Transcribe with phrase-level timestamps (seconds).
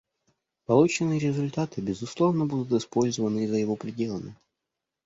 [0.65, 4.35] Полученные результаты, безусловно, будут использованы и за его пределами.